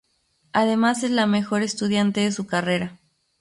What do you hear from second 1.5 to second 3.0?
estudiante de su carrera.